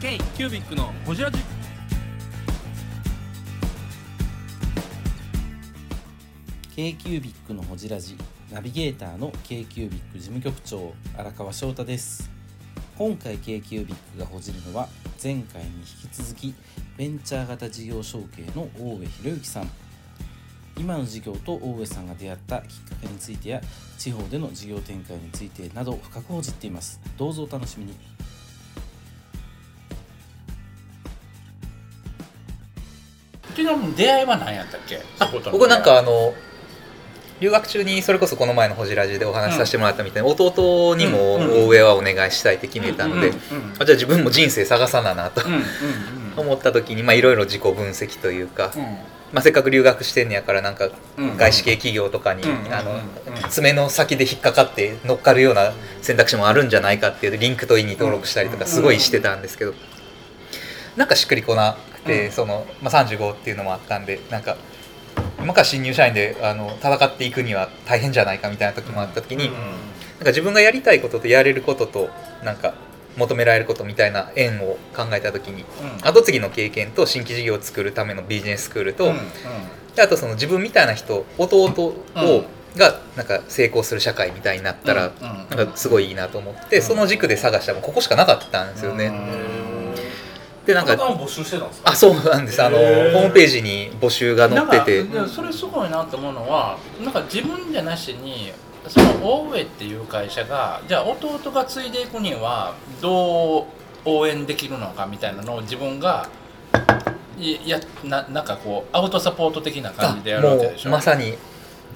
[0.00, 1.38] K キュービックのホジラジ。
[6.74, 8.16] k q u b i c のほじラジ
[8.50, 12.30] ナビゲーターの k q u b i c 事務局長荒川翔太です。
[12.96, 14.88] 今回 k q u b i c がほじるのは
[15.22, 16.54] 前回に引き続き
[16.96, 19.70] ベンチャー型事業承継の大上博之さん。
[20.78, 23.60] 今の事業と大上さんが出会ったきっかけについてや
[23.98, 26.98] 地方での事業展開についてなど深くほじっています。
[27.18, 28.19] どうぞお楽しみに。
[33.60, 35.00] ちなみに出会いは何やったっけ？
[35.50, 36.34] 僕なんかあの
[37.40, 43.32] 留学中にそれこそこの前のホジラジでお話しさせてもらったみたいに、弟にも大上はお願いしたいって決めたので、
[43.78, 45.42] あじゃあ自分も人生探さななと
[46.36, 48.72] 思った時にいろいろ自己分析というか、
[49.32, 50.90] まあ、せっかく留学してんねやからなんか
[51.38, 53.00] 外資系企業とかに、あの
[53.48, 55.72] 爪の先で引っかかって乗っかるような
[56.02, 59.72] 選択肢もあるんじゃないかっていう LinkedIn に登録したりとかすごいしてたんですけど、
[60.96, 64.56] なんかしっくりこなくて、そのまあ、35っていうのもあったんでなんか
[65.38, 69.54] 今から新入社員であの戦っていくには大変じゃないかみたいな時もあった時に、なん
[70.20, 72.10] か自分がやりたいこととやれることと
[72.44, 72.74] なんか
[73.16, 75.64] 求められることみたいな縁を考えた時に、
[76.02, 79.12] 後継ぎの経験と新規事業を作るためのビジネススクールと、
[79.94, 82.04] であとその自分みたいな人弟を、
[82.76, 89.10] がなんか成功する社会みたいになったら、なんかすごいいいなと思って、その軸で探したらここしかなかったんですよね。
[90.66, 92.62] でなんか募集してたんですあそうなんです。
[92.62, 95.06] あのホームページに募集が載ってて。
[95.26, 98.52] それすごいなと思うのはなんか自分じゃなしに
[98.86, 103.64] その大上っていう会社がじゃあ弟が継いでいくにはどう
[104.04, 106.28] 応援できるのかみたいなのを自分が
[107.38, 110.90] いやななんかこうアウトサポート的な感じでやるわけでしょ。
[110.90, 111.36] まさに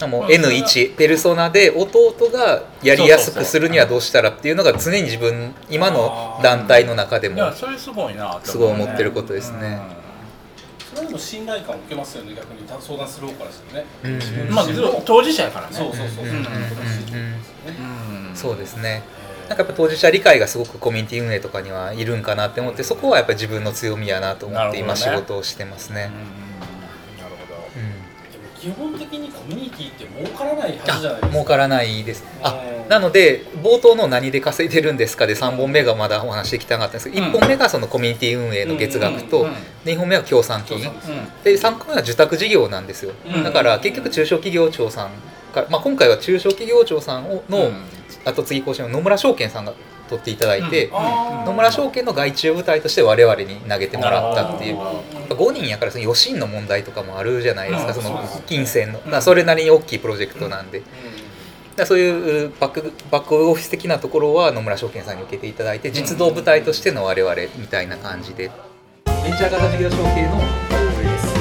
[0.09, 9.81] もう N1 ペルソナで弟がやりやすくするにはどうしたらっていうのが常に自分今の団体の中でもそれすごいなすごい思ってることですね。
[10.95, 12.35] それでも信頼感を受けますよね。
[12.35, 13.87] 逆に相談する方からしたらね、
[14.51, 14.67] まあ
[15.05, 15.75] 当事者やからね。
[15.75, 16.25] そうそうそう
[18.35, 18.57] そう。
[18.57, 19.03] ですね。
[19.49, 26.11] なんかやっぱ当事者理解がすごくコミュニティ運営とかにはいるんかなって思ってそこはやっぱり自分の強みやなと思って今仕事をしてますね。
[28.65, 31.29] 基本的にコミュニティって儲からないはずじゃないですか。
[31.29, 32.25] 儲からないです。
[32.43, 32.59] あ
[32.89, 39.47] なので冒頭の「何で稼いでるんですか?」で3本目がまだお話できたかったんですけど、うん、1本目がそのコミュニティ運営の月額と、
[39.85, 40.81] 2本目は協賛金、
[41.43, 45.11] で3個目は受託事業なんですよ、だから結局中小企業庁さん
[45.55, 47.71] か、まあ、今回は中小企業庁さんの
[48.25, 49.75] 後継ぎ更新の野村証券さんが
[50.09, 50.91] 取っていただいて、
[51.47, 54.79] 野村証券の外注部隊として我々に投げてもらったっていう。
[55.29, 59.21] 5人やからその余震の問題とかもあるじゃないですかその金銭の。
[59.21, 60.83] それなりに大きいプロジェクトなんで。
[61.77, 68.51] だそういうバックバックオフィス的なところは野村証券さんに受けていただいて実動部隊としての我々みたいな感じで。
[69.07, 70.43] ベンチャー型事業承継のこ
[70.99, 71.35] れです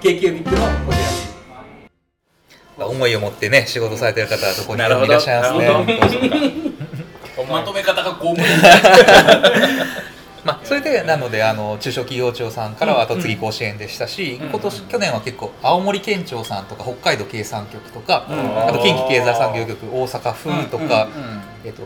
[0.00, 0.56] k q ビックの
[0.86, 0.98] こち
[2.78, 2.86] ら。
[2.86, 6.69] 思いを持ってね仕事されてる方はどこにもいらっしゃいますね。
[7.50, 8.46] まとめ方が公務員
[10.44, 21.08] まあ、それでなのであの中小企業庁さんからは後継ぎ甲子園でしたし、うん、今年去年は結構青森県庁さんとか北海道経産局とか、うん、あと近畿経済産業局大阪府とか、
[21.62, 21.82] うん、えっと、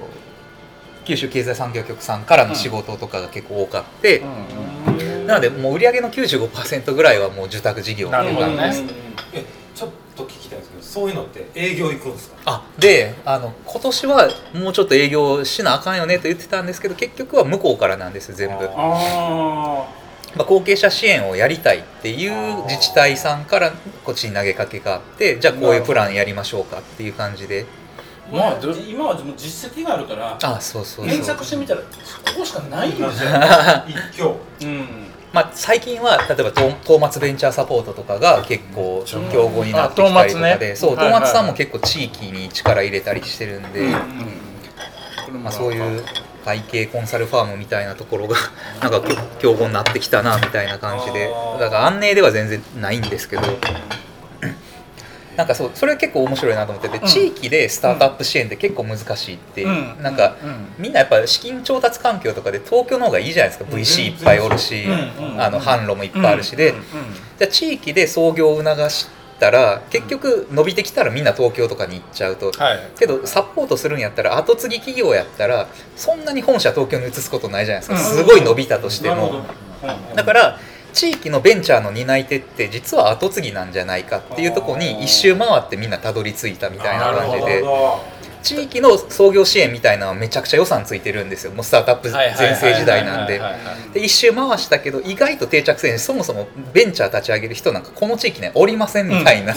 [1.04, 4.22] 九州経済産業局さんからの仕事とかが結構多かって、
[5.26, 9.63] なのでもう売上の95%ぐらいはもう受託事業っていう感じです。
[10.16, 12.36] と聞きたいんですけどそういうのって営業行くんですか？
[12.47, 18.69] あであの今年はもうちょっと営業しなあかんよねと言ってたんですけど結局は向こうからなんです全部。
[18.75, 19.86] あ
[20.36, 23.72] まあ、後継者支援をやりたいっていう自治体さんから
[24.04, 27.66] こっちに投げかけがあってじゃあこういうプランやりましょうかっていう感じで。
[28.32, 28.56] まあ、
[28.88, 31.86] 今は実績があるからあそうそう検索してみたらこ
[32.38, 33.31] こしかないんですよ
[33.86, 34.88] 一挙、うん
[35.34, 36.53] まあ、最近は例えば
[36.84, 43.89] 東松ベンチャーサポートとかが結構競合になってきたりとかで、ね、そう東松さんも結構地域に力入れたりしてるんで、
[45.43, 46.05] まあ、そういう
[46.44, 48.37] 会計コンサルファームみたいなところが
[48.81, 49.03] なんか
[49.41, 51.29] 競合になってきたなみたいな感じで。
[51.58, 53.43] だから安寧では全然ないんですけど。
[55.36, 64.84] なんかそうそれ結構面白いなと思ってて、うん、地域でスタートアップ支援って結構難しいって、うん、なんか、うん、みんなやっぱ資金調達環境とかで東京の方がいいじゃないですか VC いっぱいおるし、
[65.38, 66.75] あの販路もいっぱいあるしで、
[67.38, 69.08] じゃ地域で創業を促し
[69.40, 78.16] たら結局伸びてきたらみんな東京とかに行っちゃうと、はい、けどサポートするんやったら後継ぎ企業やったらそんなに本社東京に移すことないじゃないですか。
[78.16, 79.44] すごい伸びたとしても。
[80.14, 80.58] だから
[80.94, 87.62] 地域のベンチャーの担い手って実は後継ぎなんじゃないかっていうところに一周回ってみんなたどり着いたみたいな感じで。
[88.44, 91.52] 地域の創業支援みたいなのはめちゃくちゃ予算ついてるんですよ。
[91.52, 93.41] もうスタートアップ全盛時代なんで。
[93.94, 95.99] で一周回したけど意外と定着せん。
[95.99, 99.55] しそもそもベンチャー立ち上げる人なんかこの地域にはおりませんみたいな、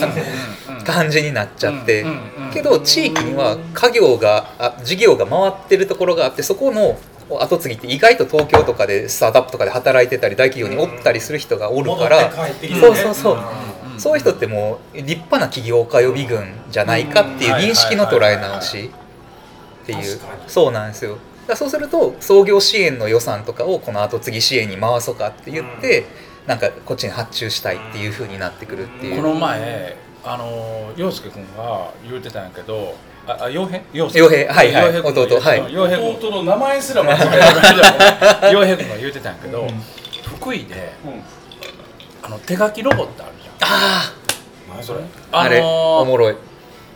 [0.85, 2.05] 感じになっちゃって、
[2.53, 6.97] けど地域には家業があ事業が回ってるところがあってそこの
[7.29, 12.31] 後継ぎって意外と東京とかでスタートアップとかで働いてたり大企業におったりする人がおるから、
[12.79, 13.37] そうそうそう、
[13.97, 18.91] そういう人ってもう立派な起業家予備軍じゃないかっていう認識の捉え直し
[19.83, 20.19] っていう。
[20.47, 21.17] そうなんですよ。
[21.47, 26.05] だそうすると創業支援の予算とかをこの後継ぎ支援に回そうかって言って、
[26.45, 29.21] なんかこっちに発注したいっていう風になってくるっていう。
[29.21, 29.97] この前
[30.29, 32.95] あの陽介君が言うてたんやけど
[33.25, 33.81] ああ陽平？
[33.93, 34.95] 陽陽平はいはい。
[34.95, 37.17] 陽平君が弟はい陽平君弟の名前すら間違
[38.43, 39.67] え陽平君が言うてたんやけど、
[40.25, 41.21] 福井でた、うん
[42.23, 43.55] あの手書きロボットあるじゃん。
[43.61, 44.13] あ
[44.69, 44.99] 何それ？
[45.31, 46.35] ああれおもろい。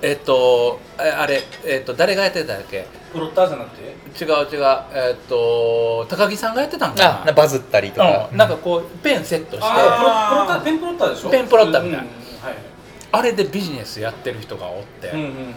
[0.02, 2.86] えっとえあれえっと誰がやってたっけ？
[3.14, 4.26] プロッターじゃなくて？
[4.26, 4.64] 違う違う。
[4.94, 7.30] えっと高木さんがやってたんかな？
[7.30, 9.60] あバズったりとか、うん、なんかこうペンセットして。
[9.60, 11.30] プロッターペンプロッターでしょ？
[11.30, 12.04] ペンプロッターみたいな。
[12.04, 12.10] うん
[12.42, 12.71] はい
[13.20, 15.56] れでビジネスやってる人がおって、うんうん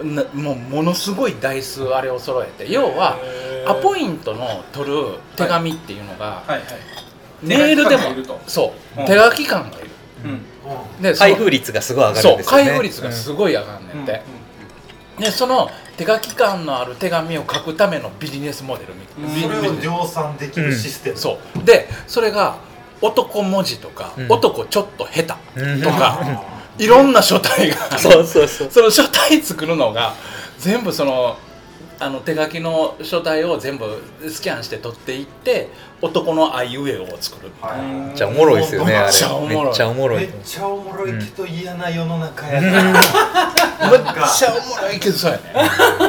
[0.00, 0.14] うん。
[0.16, 3.16] なもうものすごい台数あれを揃えて要は
[3.66, 6.62] アポイントの取る手紙っていうのが、はいはい。
[7.42, 8.40] メールでも手書き感がいると。
[8.48, 9.06] そう、うん。
[9.06, 9.90] 手書き感がいる。
[10.24, 11.02] うん。
[11.02, 12.64] で開封率がすごい上がるんですよね。
[12.64, 14.22] 開封率がすごい上がんねんて、
[15.18, 21.64] でその手書き感のある手紙を書くためのビジネスモデルみたいな、それをビジネス量産できるシステム、そう。
[21.64, 22.56] でそれが
[23.00, 24.26] 男文字とか、うん。
[24.32, 26.42] 男ちょっと下うん手とか、
[26.78, 28.70] いろんな書体がそうそうそう。
[28.70, 30.14] その書体作るのが
[30.58, 31.38] 全部その
[31.98, 35.70] あの手書きの書体を全部スキャンして取っていって
[36.02, 37.50] 男のあいうえおを作る。
[37.60, 37.80] はい。
[37.80, 39.66] めっちゃおもろいですよねあれめっちゃおもろい。
[39.66, 40.20] めっちゃおもろい。
[40.20, 42.72] めっちゃおもろいけど嫌な世の中やうん。
[42.72, 43.00] な、めっ
[44.36, 45.42] ちゃおもろいけどそうやね。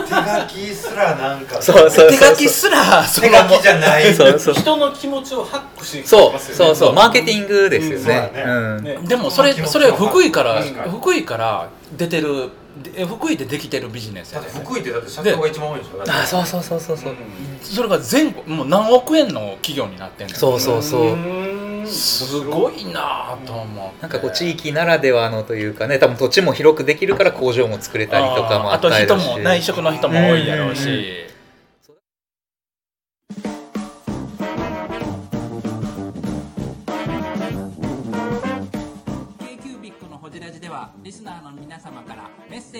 [0.06, 1.62] 手書きすらなんか。
[1.62, 4.14] そうそう手書きすらそ手の書きじゃない。
[4.14, 6.56] そうそう人の気持ちをハックしてきそうますよね。
[6.58, 8.04] そうそうマーケティングですようん。
[8.04, 9.08] そうね。
[9.08, 12.50] でもそれそれ福井から福井から出てる
[12.84, 14.48] で福井でできてるビジネスやで。
[14.48, 17.16] だって福井ってだって社長が一番多いんでしょだってあそうそうそうそうそう。
[17.62, 20.36] それが全国もう何億円の企業になってんの。
[20.36, 21.02] そうそうそう。
[21.14, 21.88] うん。
[21.88, 29.28] すごいなぁと思ってなんかこう地域ならではのというかね多分土地も広くできるから工場も作れたりとかもあったりだし。
[29.28, 31.27] も内職の人も多いやろうし、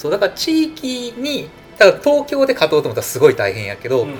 [0.00, 4.14] そうだから地域にだから東京で勝とうと思ったらすごい大変やけど、うん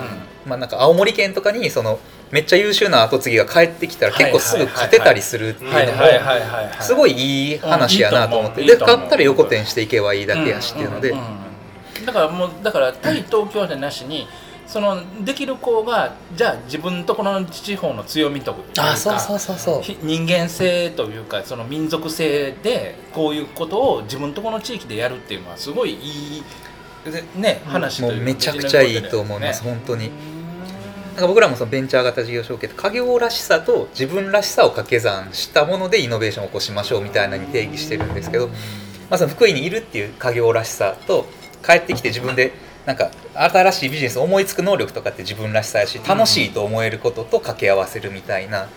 [0.45, 1.99] まあなんか青森県とかにその
[2.31, 12.07] めっちゃ優秀な後継ぎが帰ってきたら結構すぐ勝てたりするっていうのもすごいいい話やなと思って、で勝ったら横転していけばいいだけやしっていうので、んんうん。
[12.07, 14.27] だからもうだから対東京でなしに
[14.71, 19.83] そのできる子がじゃあ自分とこの地方の強みというかあそうそうそうそう。
[19.83, 26.43] ひ人間性というかその民族性でこういうことを自分とこの地域でやるっていうのはすごいいい
[27.05, 29.71] でね話というめちゃくちゃいいと思います、ね。
[29.73, 30.13] 本当に。
[31.15, 38.55] なんか僕らもそのベンチャー型事業承継って家業らしさと自分らしさを掛け算したものでイノベーションを起こしましょうみたいなのに定義してるんですけど、ま
[39.17, 41.27] あ、その福井にいるっていう家業らしさと
[41.67, 42.53] 帰ってきて自分で
[42.87, 48.69] なんか新しいビジネスを思いつく能力とかって自分らしさやし楽しいと思えることと掛け合わせるみたいな、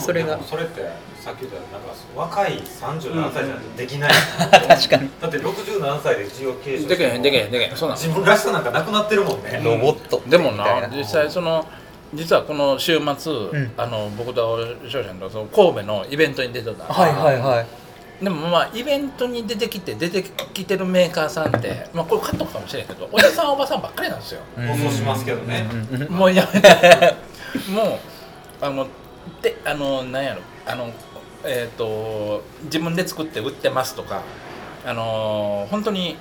[0.00, 0.42] それが。
[0.42, 0.82] それって
[1.20, 4.12] さっき言ったなんか若い37歳じゃないとできない、
[4.68, 5.10] 確かに。
[5.20, 7.76] だって67歳で事業継承でけへんでけへんでけへん。
[7.76, 7.98] そうなん。
[7.98, 10.22] 自分らしさなんかなくなってるもんね、ロボット。
[10.26, 11.66] でもな実際その
[12.12, 13.72] 実はこの週末、ん。
[13.76, 14.58] あの僕と
[14.88, 16.92] 翔ちゃんとその神戸のイベントに出てた。
[16.92, 17.83] はいはいはい
[18.24, 24.40] でもまあイベントに出てきて出てきてるメーカーさんって、まあ、これカットかもしれんけどおじさんおばさんばっかりなんですよ。
[24.56, 25.68] 放送しますけどね、
[26.08, 26.68] もうやめて。
[27.70, 27.98] もう
[28.60, 28.86] あの
[29.42, 30.40] であのなんやろ。
[30.66, 30.90] あの
[31.44, 34.22] えっ、と自分で作って売ってますとか
[34.86, 36.16] あの本当に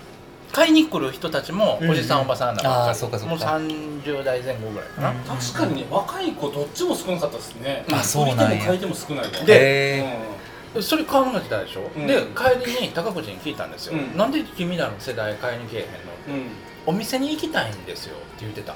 [0.51, 3.17] 買いに来る人たちもうんおじさん、おばさんだかそうか。
[3.19, 7.85] もう30代前後ぐらいかな、確かにね若い子どっちも少なかったですね。
[7.91, 8.47] あそうなんや。
[8.47, 9.45] 売り手も買い手も少ないわ。
[9.45, 10.33] でへ
[10.81, 12.07] それ考えてたでしょ、うん。
[12.07, 14.17] で帰りに高口に聞いたんですよ、うん。
[14.17, 16.39] なんで君らの世代買いに来えへんの？
[16.39, 16.49] うん。
[16.85, 18.73] お店に行きたいんですよって言ってた、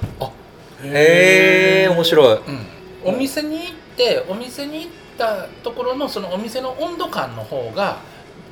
[0.82, 2.36] へえ面白い。
[2.36, 2.66] うん、
[3.04, 7.98] お店に行ってお店に行ったところのそのお店の温度感の方が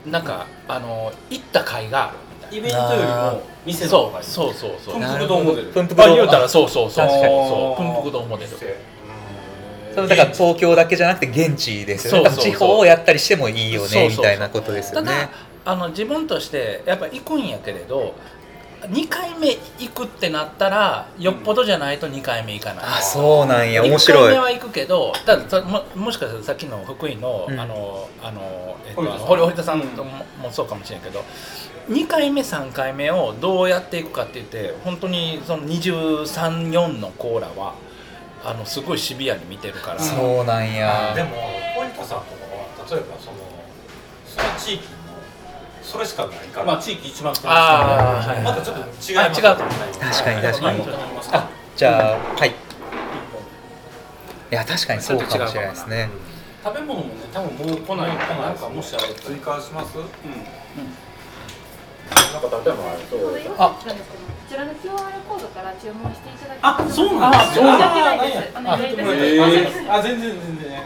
[0.07, 4.25] なんか、あの行った甲斐があるみたいイベントよりも店なの方がいい。
[4.25, 4.55] そう。
[4.55, 4.95] そうそうそう。
[4.95, 7.07] プンプク堂モデルプンプク堂あ言うたらそうそうそう。
[7.07, 7.83] 確かにそう。
[7.83, 8.59] プンプク堂モデルそう
[10.03, 12.31] だから東京だけじゃなくて現地ですよね。
[12.31, 15.29] 地方をやったりしてもいいよねみたいなことですよただね
[15.65, 18.15] あの自分としてやっぱ行くんやけれど
[18.83, 19.49] 2回目
[19.79, 23.83] 行くってなったらよっぽどじゃないと2回目行かない、あそうなんや。
[23.83, 24.23] 面1白い。
[24.29, 27.59] 回目は行くけどたださももしかしたらさっきの福井の,、うん。
[27.59, 29.79] あのあの、えっと、堀田さん。
[29.79, 29.85] も,、
[30.41, 31.25] もそうかもしれんけど
[31.89, 37.75] 2回目3回目をどうやっていくかって言って本当にその234のコーラは
[38.49, 41.13] あのすごいシビアに見てるから、そうなんや。
[41.17, 41.31] でも
[41.75, 43.39] 森田さんとかは例えばその
[44.25, 44.91] その地域の
[45.83, 48.43] それしかないから、まあ地域一番あーはい。
[48.45, 49.57] またちょっと違いますあ違う。
[49.99, 50.81] 確かに確かに。
[51.33, 52.51] あじゃあはい。
[52.51, 52.53] い
[54.55, 56.09] や確かにそうかもしれないですね。
[56.63, 58.17] 食べ物もね多分もう来ない。
[58.17, 59.99] かなんかもしあれば追加します？
[59.99, 60.07] うな
[62.39, 62.77] んか例えば
[63.11, 63.21] そう。
[63.59, 63.71] あ。
[63.71, 63.91] こ
[64.49, 64.97] ちらの QR
[65.29, 67.45] コードから注文していただきあますそうなんです。
[67.55, 69.25] 申し訳ないですお願いいたします。
[69.25, 70.83] えーあ全然全然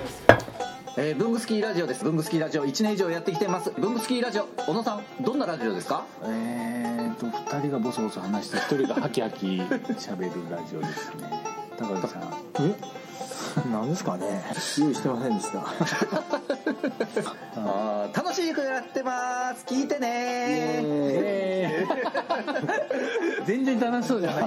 [0.96, 2.04] えー、ブングスキーラジオです。
[2.04, 2.66] ブングスキーラジオ。
[2.66, 3.70] 1年以上やってきてます。
[3.78, 4.44] ブングスキーラジオ。
[4.66, 6.04] 小野さんどんなラジオですか？
[6.24, 11.30] えーと2人がボソボソ話して1人がハキハキ喋るラジオですね。
[11.78, 12.22] 高木さん。
[12.60, 12.74] え？
[13.72, 14.44] なんですかね？
[14.78, 15.58] 用意してませんでした
[17.56, 19.64] あー楽しくやってます。
[19.66, 20.84] 聞いてね。
[23.44, 24.40] 全然楽しそうじゃな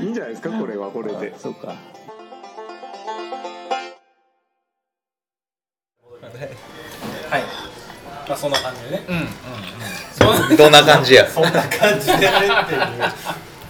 [0.00, 0.04] い。
[0.04, 1.34] いいんじゃないですかこれはこれで。
[1.38, 1.68] そうか。
[1.68, 1.74] は
[7.38, 7.42] い。
[8.28, 9.02] まあそんな感じでね。
[9.08, 9.28] うんうん
[10.12, 10.50] そん。
[10.50, 11.26] などんな感じや？
[11.28, 12.82] そんな感じでやれっていう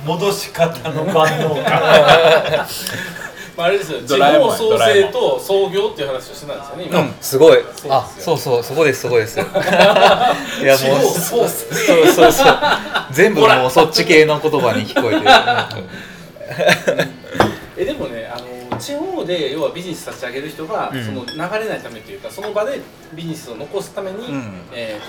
[0.05, 1.65] 戻し方の万能感。
[1.65, 1.71] ま
[3.63, 4.01] ああれですよ。
[4.01, 7.59] 地方創生と創業っていう話をしてたんですよね今、うんすごい。
[7.89, 9.39] あそうそうそこですそこです。
[9.41, 11.75] いやもう地方創生。
[11.75, 12.57] そうそうそう。
[13.13, 17.09] 全部もうそっち系の言葉に聞こえてる。
[17.77, 21.05] えでもねあの地方で要はビジネス立ち上げる人が、うん。
[21.05, 22.81] その流れないためというかその場で
[23.15, 24.61] ビジネスを残すために、うん。
[24.73, 25.01] え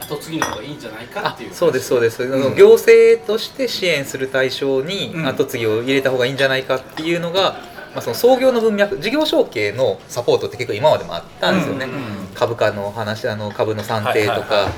[0.00, 1.54] ー、と後継ぎの方がいいんじゃないかあっていう。
[1.54, 5.26] そうですそうです、あのうん行政として支援する対象にうん。
[5.26, 12.00] 後継ぎを入れた方がいいんじゃないかっていうのが、まあ、その創業の文脈事業承継のサポートって結構今までもあったんですよね、うんうん
[12.34, 14.72] 株価の話あの株の算定とか、はいはいはい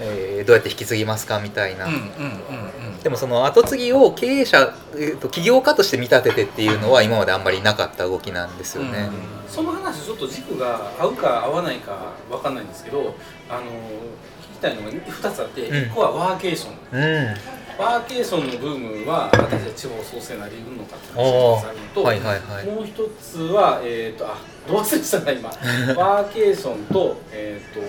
[0.00, 2.06] えーどうやって引き継ぎますかみたいな、うんうんうんう
[2.98, 2.98] ん。
[3.02, 9.10] でもその後継ぎを経営者、えーと起業家として見立ててっていうのは今まであんまりなかった動きなんですよね、
[9.48, 13.14] その話ちょっと軸が合うか合わないかわかんないんですけど
[13.48, 15.74] あの聞きたいのが2つあって、うん。
[15.90, 17.00] 1個はワーケーション。
[17.00, 17.36] うん
[17.80, 22.66] ワーケーションのブームは私たち地方創生なり得るのかって話があるのと、はいはいはい。
[22.66, 24.36] もう一つは、えー、とあ
[24.68, 25.48] どう忘れしたな今。
[25.96, 27.80] ワーケーションと,、えー、と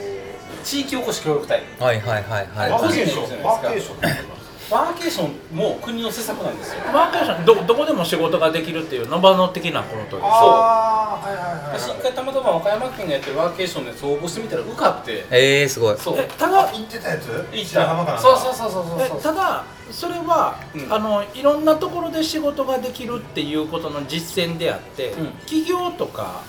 [0.64, 1.62] 地域おこし協力隊。
[1.80, 2.82] はいはいはいはい。
[2.82, 4.42] 個人でワーケーションワーケーションってありますか？
[4.72, 6.76] ワーケーションも国の施策なんですよ。
[6.94, 7.46] ワーケーション。
[7.46, 10.26] どどこでも仕事ができるっていうノバノ的なことです。
[10.26, 15.26] ああはいはいはい私一回たまたま和歌山県がやってるワーケーションのやつ応募してみたら受かって。
[15.30, 15.98] えー、すごい。
[15.98, 16.16] そう。
[16.18, 17.26] えただ行ってたやつ？
[17.28, 19.02] そうそうそうそうそう。
[19.02, 20.94] えそうただそれは、うん。
[20.94, 25.28] あのいろんなところで仕事ができるっていうことの実践であって、うん。
[25.42, 26.44] 企業とか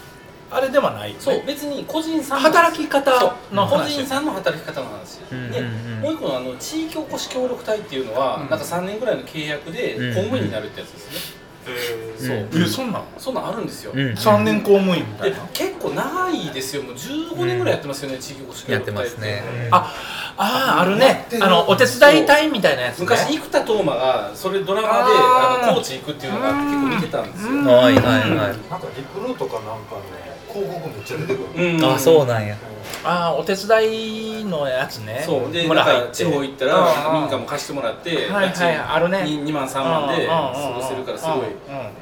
[0.51, 1.21] あれではないよね。
[1.21, 3.97] そう別に個人さん働き方の話。
[3.97, 6.01] 個人さんの働き方の話、うんでうんうん。
[6.01, 8.51] もう一個のあの地域おこし協力隊っていうのは、うん。
[8.51, 10.15] なんか3年ぐらいの契約でうん。
[10.15, 12.59] 公務員になるってやつですね、う。
[12.59, 13.03] んえそんなん？
[13.19, 14.13] そんなんあるんですよ、うん。
[14.13, 16.83] 3年公務員みたいでな、結構長いですよ。
[16.83, 19.43] もう15年ぐらいやってますよね、地域おこし協やってますね。
[19.71, 19.93] あ
[20.37, 21.27] あーあるね。
[21.41, 27.67] あのお手伝い隊みたいなやつ、ね、昔生田斗真がそれドラマであーあの高知行くっていうのがあって結構見てたんですよ、うん。
[27.67, 28.31] はいはいはい。
[28.31, 28.57] なんか
[28.97, 31.75] リクルートかなんかね広告めっちゃ出てくる。
[31.77, 31.85] うん。
[31.85, 32.57] あそうなんや。
[33.05, 35.23] ああお手伝いのやつね。
[35.25, 35.53] そう。
[35.53, 39.19] でなんか地方行ったうんら民家も貸してもらってはいはいあるね。
[39.19, 41.47] 2, 2万3万で過ごせるからすごい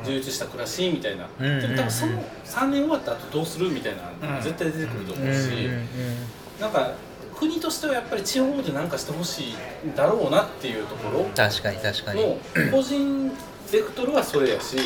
[0.04, 2.12] 充実した暮らしみたいな、うんうんでも多分その
[2.44, 4.42] 3年終わった後どうするみたいな、うん。
[4.42, 5.68] 絶対出てくるとうんうん思うし、
[6.60, 6.92] なんか
[7.38, 9.44] 国としてはやっぱり地方で何かしてほし
[9.84, 12.22] いんだろうなっていうところ確かに確かに。
[12.22, 12.36] の
[12.70, 13.32] 個人
[13.72, 14.76] ベクトルはそれやし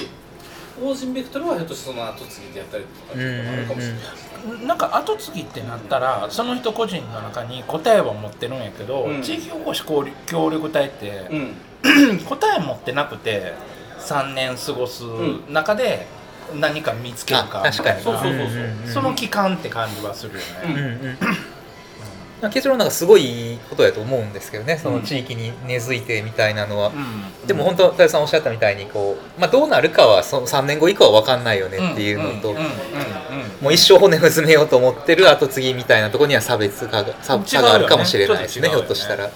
[0.80, 9.22] 法人ベクトルはひょっとしてその後継ぎでやったりとかっていうのがあるかもしれないですねなんか後継ぎってなったらその人個人の中に答えは持ってるんやけど、うん。
[9.22, 11.54] 地域おこし協協力隊ってうん。
[12.24, 13.54] 答え持ってなくて
[14.00, 15.04] 3年過ごす
[15.48, 16.06] 中で、
[16.54, 18.92] 何か見つけるかそうそうそうそう。
[18.92, 20.74] その期間って感じはするようん。
[20.74, 21.36] ね、うん、
[22.52, 27.46] 結論なんかすごいいいことやと思うんですけどねその地域に根付いてみたいなのは、うん。
[27.46, 32.74] でも本当太田さんおっしゃったみたいにこう、まあ、どうなるかはその3年後以降は分かんないよねっていうのと、んんうんうん
[33.60, 39.30] もう一生骨を詰めようと思ってる後継ぎみたいなところには差別化が差差があるかもしれないですね違うよねひょっとしたら。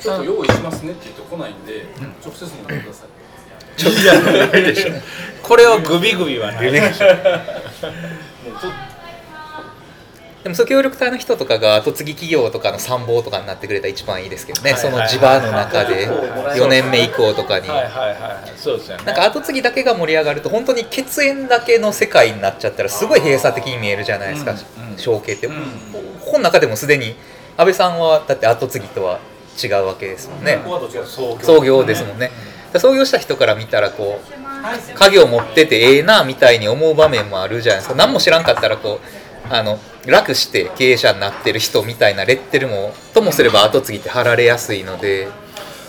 [0.00, 1.86] ちょっと用意しますねって言って来ないんで、
[2.24, 3.08] 直接飲んでください
[4.02, 4.92] いやないでしょ。
[5.42, 7.06] これをグビグビはないでしょ。
[7.06, 8.72] もうちょっ
[10.42, 17.68] でもそう協力隊の人とかが後継ぎ企業とかの参謀とかになってくれたら一番いいですけどね、はいその地場の中で4年目以降とかに。
[17.68, 18.20] はいはいはい。
[18.20, 19.04] はいそうですよね。
[19.04, 24.54] なんか後継ぎだけが盛り上がると本当に血縁だけの世界になっちゃったらすごい閉鎖的に見えるじゃないですか、
[24.96, 25.54] 承継って、うん。
[26.24, 27.14] この中でもすでに
[27.56, 29.20] 安倍さんはだって後継ぎとは
[29.62, 30.58] 違うわけですもんね、
[31.40, 31.84] 創業？
[31.84, 32.30] ですもんね、
[32.76, 37.94] 創業した人から見たらこう家業持っててええなみたいに思う場面もあるじゃないですか。
[37.94, 39.00] 何も知らんかったらこ
[39.50, 45.28] うあの楽して経営者になってる人みたいなレッテルもともすれば後継ぎって貼られやすいので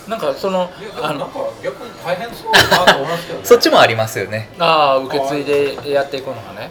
[0.08, 0.70] なんかその
[1.02, 3.46] あのなんか逆に大変そうだなと思いますけどね。
[3.46, 4.50] そっちもありますよね。
[4.60, 6.70] ああ受け継いでやっていくのがね、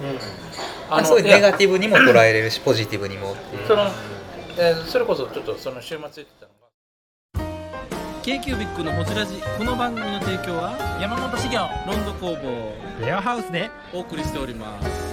[0.90, 3.66] あのそういういやネガティブにも捉えれるしポジティブにもっていう。
[3.66, 3.90] その、
[4.58, 8.22] えーそれこそちょっとその週末言ってたのが。
[8.22, 9.42] K q b i c のほじラジ。
[9.56, 15.12] この番組の提供は山本資源ロンド工房レアハウスでお送りしております